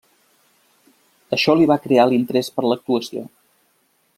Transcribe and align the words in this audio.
Això 1.37 1.55
li 1.59 1.67
va 1.73 1.77
crear 1.83 2.07
l'interès 2.13 2.53
per 2.57 2.67
l'actuació. 2.71 3.25